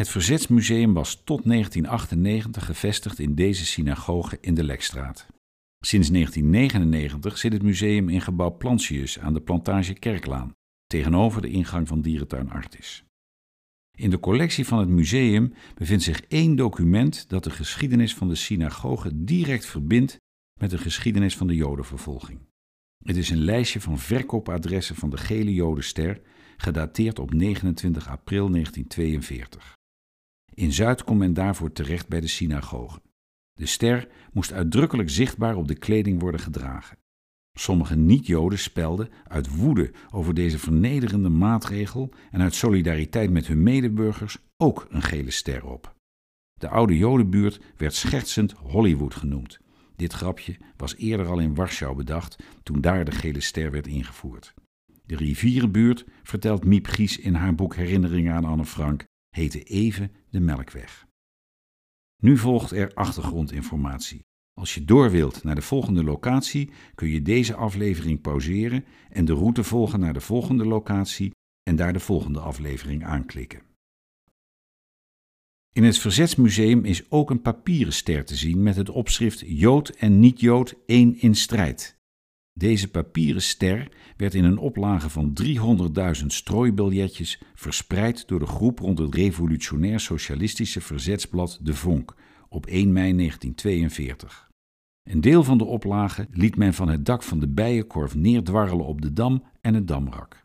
Het 0.00 0.08
Verzetsmuseum 0.08 0.92
was 0.92 1.14
tot 1.14 1.44
1998 1.44 2.64
gevestigd 2.64 3.18
in 3.18 3.34
deze 3.34 3.66
synagoge 3.66 4.38
in 4.40 4.54
de 4.54 4.64
Lekstraat. 4.64 5.26
Sinds 5.84 6.10
1999 6.10 7.38
zit 7.38 7.52
het 7.52 7.62
museum 7.62 8.08
in 8.08 8.20
gebouw 8.20 8.56
Plantius 8.56 9.18
aan 9.18 9.34
de 9.34 9.40
plantage 9.40 9.94
Kerklaan, 9.94 10.52
tegenover 10.86 11.42
de 11.42 11.48
ingang 11.48 11.88
van 11.88 12.00
dierentuin 12.00 12.50
Artis. 12.50 13.04
In 13.96 14.10
de 14.10 14.20
collectie 14.20 14.66
van 14.66 14.78
het 14.78 14.88
museum 14.88 15.52
bevindt 15.74 16.02
zich 16.02 16.20
één 16.20 16.56
document 16.56 17.28
dat 17.28 17.44
de 17.44 17.50
geschiedenis 17.50 18.14
van 18.14 18.28
de 18.28 18.34
synagoge 18.34 19.24
direct 19.24 19.66
verbindt 19.66 20.16
met 20.60 20.70
de 20.70 20.78
geschiedenis 20.78 21.36
van 21.36 21.46
de 21.46 21.54
Jodenvervolging. 21.54 22.38
Het 23.04 23.16
is 23.16 23.30
een 23.30 23.44
lijstje 23.44 23.80
van 23.80 23.98
verkoopadressen 23.98 24.96
van 24.96 25.10
de 25.10 25.16
gele 25.16 25.54
Jodenster, 25.54 26.20
gedateerd 26.56 27.18
op 27.18 27.34
29 27.34 28.08
april 28.08 28.50
1942. 28.50 29.78
In 30.60 30.72
Zuid 30.72 31.04
komt 31.04 31.18
men 31.18 31.34
daarvoor 31.34 31.72
terecht 31.72 32.08
bij 32.08 32.20
de 32.20 32.26
synagoge. 32.26 33.00
De 33.52 33.66
ster 33.66 34.08
moest 34.32 34.52
uitdrukkelijk 34.52 35.10
zichtbaar 35.10 35.56
op 35.56 35.68
de 35.68 35.74
kleding 35.74 36.20
worden 36.20 36.40
gedragen. 36.40 36.98
Sommige 37.52 37.96
niet-Joden 37.96 38.58
spelden 38.58 39.08
uit 39.24 39.56
woede 39.56 39.92
over 40.10 40.34
deze 40.34 40.58
vernederende 40.58 41.28
maatregel 41.28 42.12
en 42.30 42.40
uit 42.40 42.54
solidariteit 42.54 43.30
met 43.30 43.46
hun 43.46 43.62
medeburgers 43.62 44.38
ook 44.56 44.86
een 44.90 45.02
gele 45.02 45.30
ster 45.30 45.66
op. 45.66 45.94
De 46.54 46.68
oude 46.68 46.96
Jodenbuurt 46.96 47.60
werd 47.76 47.94
schertsend 47.94 48.52
Hollywood 48.52 49.14
genoemd. 49.14 49.58
Dit 49.96 50.12
grapje 50.12 50.56
was 50.76 50.96
eerder 50.96 51.26
al 51.26 51.38
in 51.38 51.54
Warschau 51.54 51.96
bedacht 51.96 52.42
toen 52.62 52.80
daar 52.80 53.04
de 53.04 53.12
gele 53.12 53.40
ster 53.40 53.70
werd 53.70 53.86
ingevoerd. 53.86 54.54
De 55.06 55.16
rivierenbuurt, 55.16 56.04
vertelt 56.22 56.64
Miep 56.64 56.86
Gies 56.86 57.18
in 57.18 57.34
haar 57.34 57.54
boek 57.54 57.74
Herinneringen 57.74 58.34
aan 58.34 58.44
Anne 58.44 58.64
Frank, 58.64 59.08
heette 59.30 59.62
even 59.62 60.12
de 60.30 60.40
Melkweg. 60.40 61.06
Nu 62.22 62.36
volgt 62.36 62.70
er 62.70 62.94
achtergrondinformatie. 62.94 64.24
Als 64.52 64.74
je 64.74 64.84
door 64.84 65.10
wilt 65.10 65.44
naar 65.44 65.54
de 65.54 65.62
volgende 65.62 66.04
locatie, 66.04 66.70
kun 66.94 67.08
je 67.08 67.22
deze 67.22 67.54
aflevering 67.54 68.20
pauzeren 68.20 68.84
en 69.08 69.24
de 69.24 69.32
route 69.32 69.64
volgen 69.64 70.00
naar 70.00 70.12
de 70.12 70.20
volgende 70.20 70.64
locatie 70.64 71.30
en 71.62 71.76
daar 71.76 71.92
de 71.92 72.00
volgende 72.00 72.40
aflevering 72.40 73.04
aanklikken. 73.04 73.62
In 75.72 75.84
het 75.84 75.98
Verzetsmuseum 75.98 76.84
is 76.84 77.10
ook 77.10 77.30
een 77.30 77.42
papieren 77.42 77.92
ster 77.92 78.24
te 78.24 78.36
zien 78.36 78.62
met 78.62 78.76
het 78.76 78.88
opschrift 78.88 79.42
Jood 79.46 79.88
en 79.88 80.20
niet-Jood 80.20 80.74
één 80.86 81.20
in 81.20 81.34
strijd. 81.34 81.99
Deze 82.52 82.90
papieren 82.90 83.42
ster 83.42 83.88
werd 84.16 84.34
in 84.34 84.44
een 84.44 84.58
oplage 84.58 85.10
van 85.10 85.38
300.000 85.42 86.26
strooibiljetjes 86.26 87.42
verspreid 87.54 88.28
door 88.28 88.38
de 88.38 88.46
groep 88.46 88.78
rond 88.78 88.98
het 88.98 89.14
revolutionair 89.14 90.00
socialistische 90.00 90.80
verzetsblad 90.80 91.58
De 91.62 91.74
Vonk 91.74 92.14
op 92.48 92.66
1 92.66 92.92
mei 92.92 93.16
1942. 93.16 94.50
Een 95.02 95.20
deel 95.20 95.44
van 95.44 95.58
de 95.58 95.64
oplage 95.64 96.26
liet 96.30 96.56
men 96.56 96.74
van 96.74 96.88
het 96.88 97.06
dak 97.06 97.22
van 97.22 97.40
de 97.40 97.48
bijenkorf 97.48 98.14
neerdwarrelen 98.14 98.86
op 98.86 99.00
de 99.00 99.12
dam 99.12 99.44
en 99.60 99.74
het 99.74 99.88
damrak. 99.88 100.44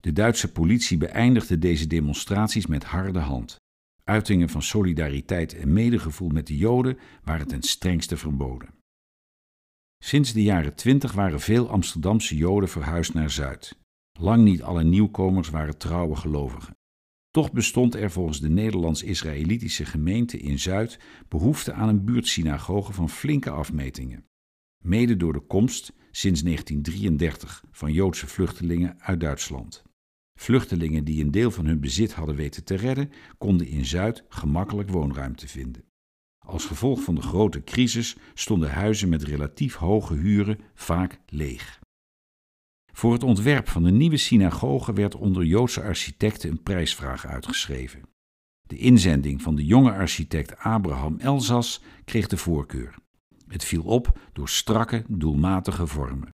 De 0.00 0.12
Duitse 0.12 0.52
politie 0.52 0.98
beëindigde 0.98 1.58
deze 1.58 1.86
demonstraties 1.86 2.66
met 2.66 2.84
harde 2.84 3.18
hand. 3.18 3.56
Uitingen 4.04 4.48
van 4.48 4.62
solidariteit 4.62 5.54
en 5.54 5.72
medegevoel 5.72 6.28
met 6.28 6.46
de 6.46 6.56
Joden 6.56 6.98
waren 7.24 7.46
ten 7.46 7.62
strengste 7.62 8.16
verboden. 8.16 8.68
Sinds 10.04 10.32
de 10.32 10.42
jaren 10.42 10.74
twintig 10.74 11.12
waren 11.12 11.40
veel 11.40 11.68
Amsterdamse 11.68 12.36
Joden 12.36 12.68
verhuisd 12.68 13.14
naar 13.14 13.30
Zuid. 13.30 13.78
Lang 14.18 14.44
niet 14.44 14.62
alle 14.62 14.84
nieuwkomers 14.84 15.50
waren 15.50 15.78
trouwe 15.78 16.16
gelovigen. 16.16 16.76
Toch 17.30 17.52
bestond 17.52 17.94
er 17.94 18.10
volgens 18.10 18.40
de 18.40 18.48
Nederlands-Israëlitische 18.48 19.84
gemeente 19.84 20.38
in 20.38 20.58
Zuid 20.58 20.98
behoefte 21.28 21.72
aan 21.72 21.88
een 21.88 22.04
buurtsynagoge 22.04 22.92
van 22.92 23.08
flinke 23.08 23.50
afmetingen. 23.50 24.24
Mede 24.84 25.16
door 25.16 25.32
de 25.32 25.40
komst, 25.40 25.92
sinds 26.10 26.42
1933, 26.42 27.64
van 27.70 27.92
Joodse 27.92 28.26
vluchtelingen 28.26 29.00
uit 29.00 29.20
Duitsland. 29.20 29.82
Vluchtelingen 30.40 31.04
die 31.04 31.24
een 31.24 31.30
deel 31.30 31.50
van 31.50 31.66
hun 31.66 31.80
bezit 31.80 32.12
hadden 32.12 32.36
weten 32.36 32.64
te 32.64 32.74
redden, 32.74 33.10
konden 33.38 33.66
in 33.66 33.84
Zuid 33.84 34.24
gemakkelijk 34.28 34.88
woonruimte 34.88 35.48
vinden. 35.48 35.84
Als 36.46 36.64
gevolg 36.64 37.02
van 37.02 37.14
de 37.14 37.22
grote 37.22 37.64
crisis 37.64 38.16
stonden 38.34 38.70
huizen 38.70 39.08
met 39.08 39.22
relatief 39.22 39.74
hoge 39.74 40.14
huren 40.14 40.58
vaak 40.74 41.20
leeg. 41.26 41.80
Voor 42.92 43.12
het 43.12 43.22
ontwerp 43.22 43.68
van 43.68 43.82
de 43.82 43.90
nieuwe 43.90 44.16
synagoge 44.16 44.92
werd 44.92 45.14
onder 45.14 45.44
Joodse 45.44 45.82
architecten 45.82 46.50
een 46.50 46.62
prijsvraag 46.62 47.26
uitgeschreven. 47.26 48.02
De 48.62 48.76
inzending 48.76 49.42
van 49.42 49.54
de 49.54 49.64
jonge 49.64 49.92
architect 49.92 50.58
Abraham 50.58 51.18
Elzas 51.18 51.82
kreeg 52.04 52.26
de 52.26 52.36
voorkeur. 52.36 52.94
Het 53.48 53.64
viel 53.64 53.82
op 53.82 54.18
door 54.32 54.48
strakke, 54.48 55.04
doelmatige 55.08 55.86
vormen. 55.86 56.28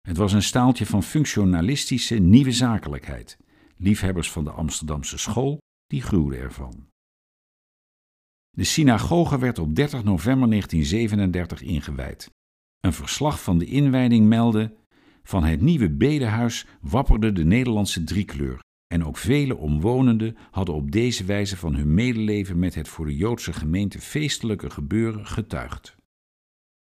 Het 0.00 0.16
was 0.16 0.32
een 0.32 0.42
staaltje 0.42 0.86
van 0.86 1.02
functionalistische 1.02 2.14
nieuwe 2.14 2.52
zakelijkheid. 2.52 3.38
Liefhebbers 3.76 4.30
van 4.30 4.44
de 4.44 4.50
Amsterdamse 4.50 5.18
school, 5.18 5.58
die 5.86 6.02
gruwden 6.02 6.38
ervan. 6.38 6.86
De 8.56 8.64
synagoge 8.64 9.38
werd 9.38 9.58
op 9.58 9.74
30 9.74 10.04
november 10.04 10.48
1937 10.48 11.62
ingewijd. 11.62 12.30
Een 12.80 12.92
verslag 12.92 13.42
van 13.42 13.58
de 13.58 13.66
inwijding 13.66 14.26
meldde: 14.26 14.74
van 15.22 15.44
het 15.44 15.60
nieuwe 15.60 15.90
bedehuis 15.90 16.66
wapperde 16.80 17.32
de 17.32 17.44
Nederlandse 17.44 18.04
driekleur. 18.04 18.60
En 18.86 19.04
ook 19.04 19.16
vele 19.16 19.56
omwonenden 19.56 20.36
hadden 20.50 20.74
op 20.74 20.90
deze 20.90 21.24
wijze 21.24 21.56
van 21.56 21.74
hun 21.74 21.94
medeleven 21.94 22.58
met 22.58 22.74
het 22.74 22.88
voor 22.88 23.06
de 23.06 23.16
Joodse 23.16 23.52
gemeente 23.52 24.00
feestelijke 24.00 24.70
gebeuren 24.70 25.26
getuigd. 25.26 25.96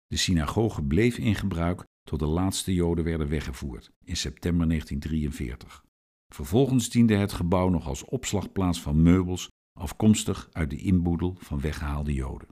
De 0.08 0.18
synagoge 0.18 0.84
bleef 0.84 1.18
in 1.18 1.36
gebruik 1.36 1.84
tot 2.04 2.20
de 2.20 2.26
laatste 2.26 2.74
Joden 2.74 3.04
werden 3.04 3.30
weggevoerd 3.30 3.92
in 4.04 4.18
september 4.18 4.68
1943. 4.68 5.84
Vervolgens 6.34 6.90
diende 6.90 7.16
het 7.16 7.34
gebouw 7.34 7.70
nog 7.70 7.88
als 7.88 8.06
opslagplaats 8.06 8.82
van 8.82 9.02
meubels 9.02 9.50
afkomstig 9.74 10.50
uit 10.52 10.70
de 10.70 10.78
inboedel 10.78 11.36
van 11.40 11.62
weggehaalde 11.62 12.14
Joden. 12.14 12.48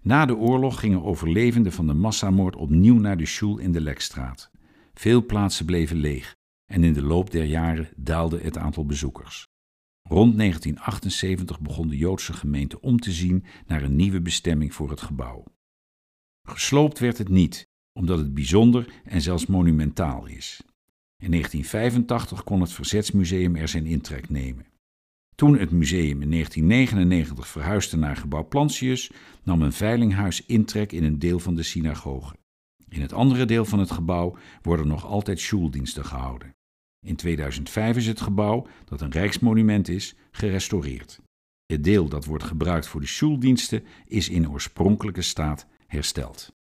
Na 0.00 0.26
de 0.26 0.36
oorlog 0.36 0.80
gingen 0.80 1.02
overlevenden 1.02 1.72
van 1.72 1.86
de 1.86 1.94
massamoord 1.94 2.56
opnieuw 2.56 2.98
naar 2.98 3.16
de 3.16 3.26
Schul 3.26 3.58
in 3.58 3.72
de 3.72 3.80
Lekstraat. 3.80 4.50
Veel 4.94 5.26
plaatsen 5.26 5.66
bleven 5.66 5.96
leeg 5.96 6.36
en 6.64 6.84
in 6.84 6.92
de 6.92 7.02
loop 7.02 7.30
der 7.30 7.44
jaren 7.44 7.88
daalde 7.96 8.38
het 8.40 8.58
aantal 8.58 8.86
bezoekers. 8.86 9.46
Rond 10.02 10.36
1978 10.36 11.60
begon 11.60 11.88
de 11.88 11.96
Joodse 11.96 12.32
gemeente 12.32 12.80
om 12.80 12.98
te 12.98 13.12
zien 13.12 13.44
naar 13.66 13.82
een 13.82 13.96
nieuwe 13.96 14.20
bestemming 14.20 14.74
voor 14.74 14.90
het 14.90 15.00
gebouw. 15.00 15.44
Gesloopt 16.42 16.98
werd 16.98 17.18
het 17.18 17.28
niet, 17.28 17.68
omdat 17.92 18.18
het 18.18 18.34
bijzonder 18.34 18.92
en 19.04 19.20
zelfs 19.20 19.46
monumentaal 19.46 20.26
is. 20.26 20.62
In 21.16 21.30
1985 21.30 22.44
kon 22.44 22.60
het 22.60 22.72
Verzetsmuseum 22.72 23.56
er 23.56 23.68
zijn 23.68 23.86
intrek 23.86 24.28
nemen. 24.28 24.66
Toen 25.38 25.58
het 25.58 25.70
museum 25.70 26.22
in 26.22 26.30
1999 26.30 27.48
verhuisde 27.48 27.96
naar 27.96 28.16
gebouw 28.16 28.48
Plantius, 28.48 29.10
nam 29.42 29.62
een 29.62 29.72
veilinghuis 29.72 30.46
intrek 30.46 30.92
in 30.92 31.04
een 31.04 31.18
deel 31.18 31.38
van 31.38 31.54
de 31.54 31.62
synagoge. 31.62 32.36
In 32.88 33.00
het 33.00 33.12
andere 33.12 33.44
deel 33.44 33.64
van 33.64 33.78
het 33.78 33.90
gebouw 33.90 34.36
worden 34.62 34.88
nog 34.88 35.06
altijd 35.06 35.38
sjoeldiensten 35.38 36.04
gehouden. 36.04 36.54
In 37.06 37.16
2005 37.16 37.96
is 37.96 38.06
het 38.06 38.20
gebouw, 38.20 38.66
dat 38.84 39.00
een 39.00 39.10
rijksmonument 39.10 39.88
is, 39.88 40.14
gerestaureerd. 40.30 41.20
Het 41.66 41.84
deel 41.84 42.08
dat 42.08 42.24
wordt 42.24 42.44
gebruikt 42.44 42.86
voor 42.86 43.00
de 43.00 43.06
sjoeldiensten 43.06 43.84
is 44.06 44.28
in 44.28 44.50
oorspronkelijke 44.50 45.22
staat 45.22 45.66
hersteld. 45.86 46.57